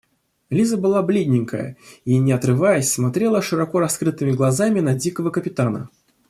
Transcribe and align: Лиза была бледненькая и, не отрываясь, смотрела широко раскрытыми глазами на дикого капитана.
Лиза 0.49 0.77
была 0.77 1.03
бледненькая 1.03 1.77
и, 2.05 2.17
не 2.17 2.31
отрываясь, 2.31 2.91
смотрела 2.91 3.39
широко 3.39 3.79
раскрытыми 3.79 4.31
глазами 4.31 4.79
на 4.79 4.95
дикого 4.95 5.29
капитана. 5.29 5.89